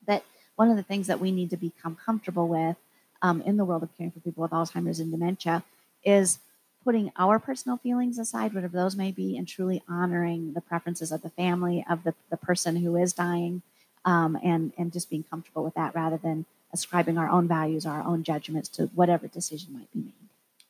That 0.08 0.24
one 0.55 0.70
of 0.70 0.77
the 0.77 0.84
things 0.84 1.08
that 1.08 1.20
we 1.20 1.31
need 1.31 1.50
to 1.51 1.58
become 1.58 1.96
comfortable 1.96 2.48
with 2.48 2.77
um, 3.22 3.41
in 3.41 3.58
the 3.58 3.65
world 3.65 3.84
of 3.84 3.96
caring 3.98 4.12
for 4.12 4.20
people 4.20 4.41
with 4.41 4.51
alzheimer's 4.51 5.00
and 5.00 5.12
dementia 5.12 5.63
is 6.03 6.39
putting 6.84 7.12
our 7.18 7.40
personal 7.40 7.78
feelings 7.78 8.18
aside, 8.18 8.54
whatever 8.54 8.76
those 8.78 8.96
may 8.96 9.12
be, 9.12 9.38
and 9.38 9.48
truly 9.48 9.84
honoring 9.88 10.54
the 10.54 10.62
preferences 10.62 11.12
of 11.12 11.22
the 11.22 11.30
family 11.30 11.86
of 11.90 12.04
the, 12.04 12.14
the 12.30 12.38
person 12.38 12.78
who 12.78 12.96
is 12.96 13.14
dying, 13.14 13.62
um, 14.06 14.38
and 14.44 14.74
and 14.78 14.92
just 14.92 15.10
being 15.10 15.24
comfortable 15.24 15.64
with 15.64 15.76
that 15.76 15.94
rather 15.94 16.18
than 16.18 16.46
ascribing 16.74 17.18
our 17.18 17.30
own 17.30 17.48
values, 17.48 17.86
our 17.86 18.02
own 18.04 18.24
judgments 18.24 18.70
to 18.70 18.86
whatever 18.96 19.28
decision 19.28 19.74
might 19.74 19.92
be 19.94 20.00
made. 20.00 20.14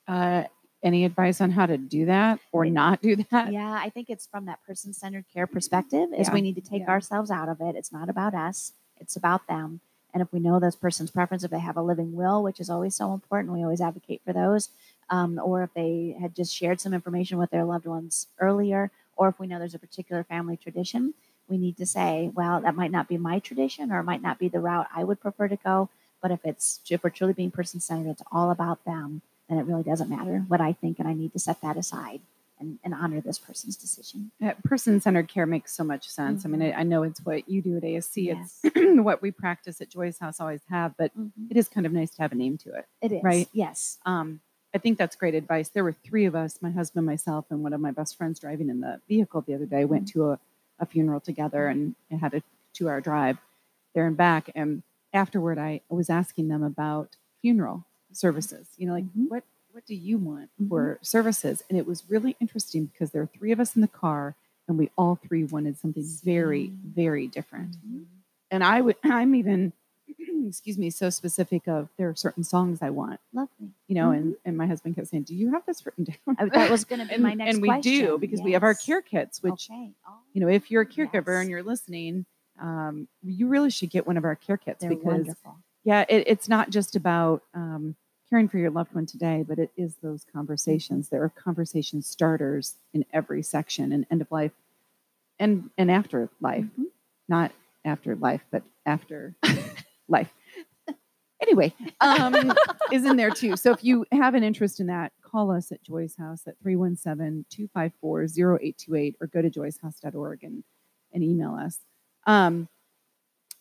Uh, 0.08 0.44
any 0.84 1.06
advice 1.06 1.39
on 1.41 1.51
how 1.51 1.65
to 1.68 1.77
do 1.77 2.06
that 2.06 2.39
or 2.51 2.65
not 2.65 3.01
do 3.01 3.15
that? 3.30 3.53
Yeah, 3.53 3.72
I 3.72 3.89
think 3.89 4.10
it's 4.10 4.25
from 4.25 4.46
that 4.46 4.60
person 4.65 4.94
centered 4.94 5.25
care 5.32 5.46
perspective 5.48 6.10
is 6.18 6.27
Yeah. 6.27 6.34
we 6.34 6.41
need 6.41 6.56
to 6.56 6.62
take 6.62 6.82
Yeah. 6.82 6.89
ourselves 6.89 7.30
out 7.30 7.50
of 7.50 7.62
it. 7.62 7.75
It's 7.75 7.91
not 7.91 8.10
about 8.10 8.34
us, 8.34 8.74
it's 9.00 9.15
about 9.15 9.48
them. 9.48 9.80
And 10.13 10.22
if 10.22 10.34
we 10.34 10.39
know 10.39 10.60
this 10.60 10.75
person's 10.75 11.12
preference, 11.12 11.44
if 11.44 11.51
they 11.51 11.60
have 11.60 11.77
a 11.77 11.82
living 11.82 12.15
will, 12.15 12.44
which 12.44 12.60
is 12.60 12.70
always 12.70 12.96
so 12.96 13.13
important, 13.13 13.53
we 13.53 13.63
always 13.63 13.80
advocate 13.80 14.22
for 14.25 14.34
those, 14.34 14.70
um, 15.12 15.39
or 15.44 15.62
if 15.63 15.74
they 15.75 16.15
had 16.20 16.34
just 16.36 16.56
shared 16.56 16.82
some 16.82 16.94
information 16.94 17.38
with 17.38 17.51
their 17.51 17.65
loved 17.65 17.86
ones 17.86 18.27
earlier, 18.39 18.89
or 19.18 19.27
if 19.27 19.39
we 19.39 19.46
know 19.46 19.60
there's 19.60 19.75
a 19.75 19.80
particular 19.80 20.24
family 20.24 20.58
tradition, 20.58 21.13
we 21.48 21.58
need 21.58 21.77
to 21.77 21.86
say, 21.86 22.32
well, 22.34 22.62
that 22.62 22.75
might 22.75 22.91
not 22.91 23.08
be 23.10 23.18
my 23.18 23.38
tradition 23.39 23.91
or 23.91 24.00
it 24.00 24.03
might 24.03 24.22
not 24.22 24.39
be 24.39 24.48
the 24.48 24.60
route 24.62 24.88
I 24.96 25.03
would 25.03 25.20
prefer 25.20 25.48
to 25.50 25.58
go. 25.58 25.89
But 26.22 26.32
if 26.32 26.39
it's 26.46 26.80
if 26.89 27.03
we're 27.03 27.10
truly 27.10 27.34
being 27.34 27.51
person 27.51 27.80
centered, 27.80 28.10
it's 28.12 28.22
all 28.32 28.51
about 28.51 28.84
them, 28.86 29.22
then 29.50 29.58
it 29.58 29.63
really 29.63 29.84
doesn't 29.84 30.10
matter 30.10 30.46
what 30.48 30.62
I 30.62 30.72
think, 30.74 30.98
and 31.00 31.08
I 31.08 31.13
need 31.13 31.34
to 31.34 31.39
set 31.39 31.60
that 31.62 31.75
aside 31.77 32.22
and, 32.60 32.77
and 32.84 32.94
honor 32.94 33.20
this 33.22 33.39
person's 33.39 33.75
decision. 33.75 34.32
Person 34.63 35.01
centered 35.01 35.27
care 35.27 35.48
makes 35.48 35.74
so 35.75 35.84
much 35.84 36.08
sense. 36.08 36.46
I 36.46 36.48
mean, 36.48 36.62
Mhm. 36.62 36.75
I, 36.75 36.82
I 36.82 36.84
know 36.84 37.01
it's 37.03 37.20
what 37.25 37.50
you 37.50 37.62
do 37.62 37.75
at 37.75 37.84
ASC, 37.84 38.24
Yes. 38.27 38.60
it's 38.63 38.75
what 39.03 39.22
we 39.22 39.32
practice 39.32 39.82
at 39.82 39.89
Joy's 39.89 40.20
House, 40.20 40.39
always 40.39 40.62
have, 40.70 40.96
but 40.96 41.12
Mhm. 41.20 41.32
it 41.50 41.58
is 41.58 41.68
kind 41.68 41.86
of 41.88 41.91
nice 41.91 42.12
to 42.12 42.22
have 42.22 42.32
a 42.32 42.36
name 42.36 42.58
to 42.60 42.74
it. 42.75 42.86
It 43.01 43.12
is 43.12 43.24
Right. 43.24 43.50
Yes. 43.51 43.98
Um, 44.06 44.39
I 44.74 44.78
think 44.78 44.98
that's 44.98 45.16
great 45.16 45.36
advice. 45.36 45.70
There 45.70 45.84
were 45.84 45.96
three 46.04 46.25
of 46.25 46.36
us, 46.36 46.60
my 46.62 46.70
husband, 46.72 47.06
myself, 47.06 47.46
and 47.50 47.62
one 47.62 47.74
of 47.74 47.82
my 47.82 47.92
best 47.92 48.18
friends 48.18 48.40
driving 48.40 48.70
in 48.70 48.80
the 48.80 49.01
vehicle 49.08 49.42
the 49.42 49.54
other 49.54 49.66
day, 49.66 49.84
went 49.86 50.08
to 50.10 50.32
a, 50.32 50.40
a 50.80 50.86
funeral 50.86 51.20
together 51.20 51.68
and 51.68 51.96
it 52.10 52.18
had 52.18 52.34
a 52.34 52.42
two 52.74 52.88
hour 52.90 53.01
drive 53.01 53.38
there 53.94 54.08
and 54.08 54.16
back. 54.16 54.50
And 54.56 54.82
afterward, 55.13 55.58
I 55.58 55.82
was 55.90 56.10
asking 56.10 56.48
them 56.48 56.63
about 56.63 57.18
funeral 57.42 57.84
services, 58.13 58.68
you 58.78 58.88
know, 58.88 58.94
like 58.94 59.04
Mhm. 59.06 59.30
what, 59.30 59.44
what 59.74 59.86
do 59.86 59.96
you 59.96 60.18
want 60.18 60.50
Mhm. 60.62 60.70
for 60.70 61.00
services? 61.01 61.63
And 61.70 61.78
it 61.78 61.86
was 61.86 62.10
really 62.10 62.38
interesting 62.40 62.86
because 62.86 63.12
there 63.12 63.22
were 63.24 63.28
three 63.38 63.51
of 63.51 63.60
us 63.60 63.75
in 63.75 63.82
the 63.82 63.88
car 63.90 64.36
and 64.68 64.78
we 64.78 64.90
all 64.98 65.16
three 65.16 65.44
wanted 65.44 65.78
something 65.78 66.04
very, 66.24 66.68
very 66.86 67.28
different. 67.28 67.75
Mhm. 67.86 68.06
And 68.51 68.63
I 68.63 68.80
would, 68.80 68.96
I'm 69.04 69.36
even, 69.36 69.74
excuse 70.48 70.77
me, 70.77 70.89
so 70.89 71.10
specific 71.10 71.68
of 71.68 71.89
there 71.98 72.10
are 72.10 72.15
certain 72.15 72.44
songs 72.44 72.80
I 72.82 72.89
want 72.89 73.20
Lovely. 73.34 73.70
you 73.88 73.96
know, 73.96 74.12
and, 74.12 74.36
and 74.46 74.58
my 74.58 74.68
husband 74.68 74.96
kept 74.96 75.08
saying, 75.08 75.24
Do 75.24 75.36
you 75.36 75.51
have 75.53 75.65
this 75.65 75.86
written 75.86 76.03
down? 76.27 76.36
I- 76.39 76.46
that 76.50 76.70
was 76.72 76.84
going 76.86 77.00
to 77.00 77.06
be 77.08 77.13
and, 77.15 77.24
my 77.24 77.34
next 77.34 77.53
and 77.56 77.62
we 77.62 77.68
do 77.82 78.00
question. 78.01 78.18
because 78.20 78.41
we 78.41 78.53
have 78.53 78.63
our 78.63 78.74
care 78.75 79.01
kits, 79.01 79.41
which, 79.44 79.70
okay. 79.72 79.91
Oh, 80.08 80.13
you 80.34 80.41
know, 80.41 80.48
if 80.48 80.70
you're 80.72 80.82
a 80.84 80.86
caregiver 80.86 81.27
Yes. 81.38 81.41
and 81.41 81.50
you're 81.50 81.63
listening, 81.63 82.25
um, 82.62 83.08
you 83.24 83.48
really 83.48 83.70
should 83.70 83.89
get 83.89 84.06
one 84.08 84.18
of 84.18 84.24
our 84.25 84.36
care 84.36 84.58
kits 84.58 84.82
they're 84.82 84.89
because, 84.89 85.03
wonderful. 85.06 85.58
yeah, 85.84 86.06
it, 86.10 86.24
it's 86.27 86.48
not 86.50 86.70
just 86.70 86.96
about 86.96 87.41
um, 87.53 87.96
caring 88.30 88.48
for 88.48 88.58
your 88.58 88.70
loved 88.72 88.94
one 88.94 89.06
today, 89.06 89.44
but 89.48 89.58
it 89.60 89.72
is 89.77 89.96
those 90.01 90.25
conversations. 90.34 91.10
There 91.10 91.24
are 91.24 91.30
conversation 91.30 92.01
starters 92.01 92.75
in 92.94 93.03
every 93.13 93.41
section 93.44 93.91
and 93.91 94.06
end 94.12 94.22
of 94.22 94.32
life 94.32 94.51
and, 95.39 95.70
and 95.77 95.89
after 95.89 96.30
life, 96.39 96.65
Mhm. 96.80 96.86
not 97.27 97.51
after 97.84 98.15
life, 98.15 98.41
but 98.51 98.62
after 98.86 99.34
life. 100.12 100.32
Anyway, 101.41 101.74
um, 102.01 102.53
is 102.91 103.06
in 103.06 103.15
there 103.18 103.32
too. 103.32 103.58
So 103.58 103.72
if 103.72 103.84
you 103.84 104.06
have 104.12 104.36
an 104.36 104.44
interest 104.44 104.80
in 104.80 104.86
that, 104.88 105.12
call 105.24 105.50
us 105.50 105.72
at 105.72 105.82
Joy's 105.84 106.15
House 106.15 106.44
at 106.46 106.53
317-254-0828 106.63 109.15
or 109.20 109.25
go 109.27 109.41
to 109.41 109.50
joyshouse.org 109.50 110.44
and, 110.44 110.63
and 111.13 111.24
email 111.24 111.56
us. 111.56 111.80
Um, 112.27 112.68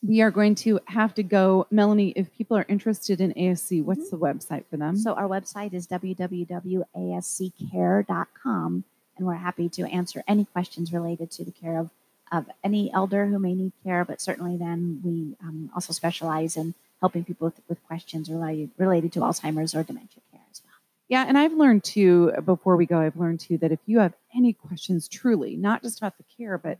we 0.03 0.21
are 0.21 0.31
going 0.31 0.55
to 0.55 0.79
have 0.85 1.13
to 1.15 1.23
go. 1.23 1.67
Melanie, 1.69 2.13
if 2.15 2.33
people 2.35 2.57
are 2.57 2.65
interested 2.67 3.21
in 3.21 3.33
ASC, 3.33 3.83
what's 3.83 4.09
the 4.09 4.17
website 4.17 4.65
for 4.69 4.77
them? 4.77 4.97
So 4.97 5.13
our 5.13 5.27
website 5.27 5.73
is 5.73 5.85
www.asccare.com, 5.87 8.83
and 9.17 9.27
we're 9.27 9.35
happy 9.35 9.69
to 9.69 9.83
answer 9.83 10.23
any 10.27 10.45
questions 10.45 10.91
related 10.91 11.29
to 11.31 11.45
the 11.45 11.51
care 11.51 11.77
of, 11.77 11.91
of 12.31 12.45
any 12.63 12.91
elder 12.93 13.25
who 13.27 13.39
may 13.39 13.53
need 13.53 13.73
care. 13.83 14.05
But 14.05 14.21
certainly, 14.21 14.57
then 14.57 15.01
we 15.03 15.35
um, 15.41 15.69
also 15.75 15.93
specialize 15.93 16.55
in 16.57 16.73
helping 16.99 17.23
people 17.23 17.45
with, 17.47 17.59
with 17.67 17.83
questions 17.85 18.29
related 18.29 18.69
related 18.77 19.11
to 19.13 19.19
Alzheimer's 19.19 19.73
or 19.75 19.83
dementia 19.83 20.21
care 20.31 20.41
as 20.51 20.61
well. 20.63 20.73
Yeah, 21.09 21.25
and 21.27 21.37
I've 21.37 21.53
learned 21.53 21.83
too, 21.83 22.31
before 22.45 22.75
we 22.77 22.85
go, 22.85 22.99
I've 22.99 23.17
learned 23.17 23.39
too 23.41 23.57
that 23.57 23.71
if 23.71 23.79
you 23.85 23.99
have 23.99 24.13
any 24.35 24.53
questions 24.53 25.07
truly, 25.07 25.57
not 25.57 25.81
just 25.81 25.97
about 25.97 26.17
the 26.17 26.23
care, 26.37 26.57
but 26.57 26.77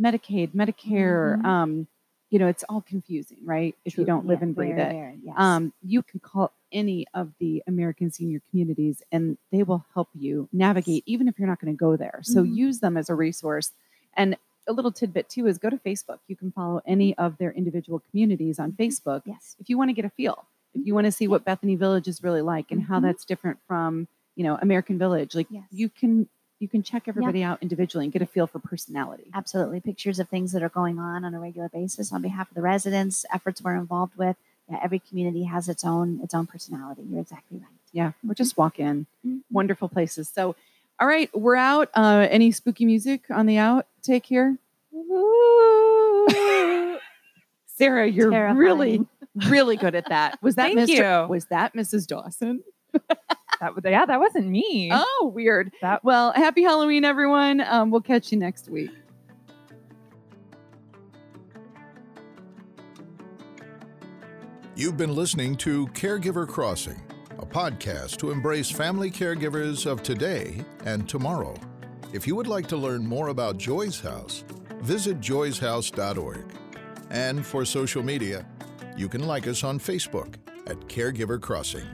Medicaid, 0.00 0.52
Medicare, 0.54 1.36
Mhm. 1.38 1.44
um, 1.44 1.88
you 2.30 2.38
know, 2.38 2.46
it's 2.48 2.64
all 2.68 2.80
confusing, 2.80 3.38
right? 3.44 3.76
If 3.84 3.96
you 3.96 4.04
don't 4.04 4.26
live 4.26 4.40
Yeah, 4.40 4.44
and 4.44 4.54
breathe 4.56 4.76
very, 4.76 4.88
it. 4.88 4.92
very, 4.92 5.18
yes. 5.22 5.34
Um, 5.38 5.72
you 5.82 6.02
can 6.02 6.18
call 6.18 6.52
any 6.72 7.06
of 7.14 7.32
the 7.38 7.62
American 7.68 8.10
senior 8.10 8.40
communities 8.50 9.02
and 9.12 9.38
they 9.52 9.62
will 9.62 9.84
help 9.94 10.08
you 10.14 10.48
navigate, 10.52 11.04
even 11.06 11.28
if 11.28 11.38
you're 11.38 11.46
not 11.46 11.60
going 11.60 11.72
to 11.72 11.78
go 11.78 11.96
there. 11.96 12.18
So 12.22 12.42
Mhm. 12.42 12.56
use 12.56 12.80
them 12.80 12.96
as 12.96 13.08
a 13.08 13.14
resource. 13.14 13.70
And 14.14 14.36
a 14.66 14.72
little 14.72 14.92
tidbit 14.92 15.28
too 15.28 15.46
is 15.46 15.58
go 15.58 15.70
to 15.70 15.76
Facebook. 15.78 16.18
You 16.28 16.36
can 16.36 16.50
follow 16.52 16.80
any 16.86 17.16
of 17.18 17.38
their 17.38 17.52
individual 17.52 18.02
communities 18.10 18.58
on 18.58 18.72
Facebook 18.72 19.22
yes. 19.26 19.56
if 19.60 19.68
you 19.68 19.76
want 19.78 19.90
to 19.90 19.92
get 19.92 20.04
a 20.04 20.10
feel, 20.10 20.44
if 20.74 20.86
you 20.86 20.94
want 20.94 21.04
to 21.06 21.12
see 21.12 21.28
what 21.28 21.44
Bethany 21.44 21.76
Village 21.76 22.08
is 22.08 22.22
really 22.22 22.42
like 22.42 22.70
and 22.70 22.82
how 22.84 22.98
Mhm. 22.98 23.02
that's 23.02 23.24
different 23.24 23.58
from, 23.68 24.08
you 24.36 24.44
know, 24.44 24.58
American 24.62 24.98
Village, 24.98 25.34
like 25.34 25.46
Yes. 25.50 25.64
you 25.70 25.88
can 25.88 26.28
you 26.60 26.68
can 26.68 26.82
check 26.82 27.08
everybody 27.08 27.42
out 27.42 27.58
individually 27.60 28.06
and 28.06 28.12
get 28.12 28.22
a 28.22 28.26
feel 28.26 28.46
for 28.46 28.58
personality. 28.58 29.24
Absolutely. 29.34 29.80
Pictures 29.80 30.18
of 30.18 30.28
things 30.30 30.52
that 30.52 30.62
are 30.62 30.68
going 30.70 30.98
on 30.98 31.22
on 31.24 31.34
a 31.34 31.40
regular 31.40 31.68
basis 31.68 32.10
on 32.10 32.22
behalf 32.22 32.48
of 32.48 32.54
the 32.54 32.62
residents, 32.62 33.26
efforts 33.34 33.60
we're 33.60 33.74
involved 33.74 34.16
with. 34.16 34.36
Yeah, 34.70 34.78
every 34.82 34.98
community 35.00 35.42
has 35.44 35.68
its 35.68 35.84
own 35.84 36.20
its 36.22 36.32
own 36.32 36.46
personality. 36.46 37.02
You're 37.02 37.20
exactly 37.20 37.58
right. 37.58 37.68
Yeah, 37.92 38.12
we're 38.22 38.32
just 38.34 38.56
walk 38.56 38.78
in. 38.78 39.06
Mhm. 39.26 39.42
Wonderful 39.50 39.88
places. 39.90 40.28
So, 40.28 40.56
all 40.98 41.06
right, 41.08 41.28
we're 41.36 41.56
out. 41.56 41.90
Uh, 41.92 42.28
any 42.30 42.50
spooky 42.50 42.86
music 42.86 43.24
on 43.30 43.44
the 43.46 43.58
out? 43.58 43.86
Take 44.04 44.26
here. 44.26 44.58
Sarah, 47.66 48.06
you're 48.06 48.54
really, 48.54 49.04
really 49.48 49.76
good 49.76 49.96
at 49.96 50.08
that. 50.08 50.40
Was 50.42 50.54
that 50.54 50.74
Thank 50.74 50.90
Mr. 50.90 51.24
you. 51.24 51.28
Was 51.28 51.46
that 51.46 51.74
Mrs. 51.74 52.06
Dawson? 52.06 52.62
That, 53.60 53.72
yeah, 53.84 54.04
that 54.04 54.18
wasn't 54.18 54.48
me. 54.48 54.90
Oh, 54.92 55.30
weird. 55.32 55.70
That- 55.80 56.02
well, 56.04 56.32
happy 56.32 56.64
Halloween, 56.64 57.04
everyone. 57.04 57.60
Um, 57.60 57.90
we'll 57.90 58.00
catch 58.02 58.32
you 58.32 58.38
next 58.38 58.68
week. 58.68 58.90
You've 64.76 64.96
been 64.96 65.14
listening 65.14 65.56
to 65.58 65.86
Caregiver 65.88 66.48
Crossing, 66.48 67.00
a 67.38 67.46
podcast 67.46 68.16
to 68.18 68.30
embrace 68.32 68.70
family 68.70 69.10
caregivers 69.10 69.86
of 69.86 70.02
today 70.02 70.64
and 70.84 71.08
tomorrow. 71.08 71.54
If 72.14 72.28
you 72.28 72.36
would 72.36 72.46
like 72.46 72.68
to 72.68 72.76
learn 72.76 73.04
more 73.04 73.30
about 73.30 73.58
Joy's 73.58 74.00
House, 74.00 74.44
visit 74.82 75.18
joyshouse.org. 75.18 76.44
And 77.10 77.44
for 77.44 77.64
social 77.64 78.04
media, 78.04 78.46
you 78.96 79.08
can 79.08 79.26
like 79.26 79.48
us 79.48 79.64
on 79.64 79.80
Facebook 79.80 80.36
at 80.68 80.78
Caregiver 80.86 81.40
Crossing. 81.40 81.88